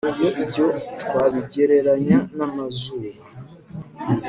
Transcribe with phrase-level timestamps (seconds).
[0.13, 0.65] iyo ibyo
[1.01, 3.09] twabigereranya n'amazuba